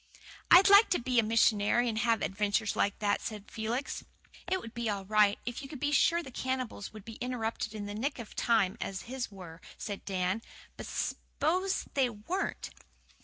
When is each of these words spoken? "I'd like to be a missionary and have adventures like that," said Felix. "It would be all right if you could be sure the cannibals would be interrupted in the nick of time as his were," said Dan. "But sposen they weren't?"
"I'd 0.49 0.67
like 0.67 0.89
to 0.89 0.99
be 0.99 1.19
a 1.19 1.23
missionary 1.23 1.87
and 1.87 1.99
have 1.99 2.23
adventures 2.23 2.75
like 2.75 2.97
that," 2.97 3.21
said 3.21 3.51
Felix. 3.51 4.03
"It 4.51 4.59
would 4.59 4.73
be 4.73 4.89
all 4.89 5.05
right 5.05 5.37
if 5.45 5.61
you 5.61 5.69
could 5.69 5.79
be 5.79 5.91
sure 5.91 6.23
the 6.23 6.31
cannibals 6.31 6.91
would 6.91 7.05
be 7.05 7.19
interrupted 7.21 7.75
in 7.75 7.85
the 7.85 7.93
nick 7.93 8.17
of 8.17 8.35
time 8.35 8.79
as 8.81 9.03
his 9.03 9.29
were," 9.31 9.61
said 9.77 10.03
Dan. 10.03 10.41
"But 10.75 10.87
sposen 10.87 11.91
they 11.93 12.09
weren't?" 12.09 12.71